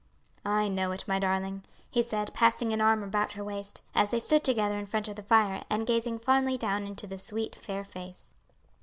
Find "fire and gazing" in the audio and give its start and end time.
5.21-6.17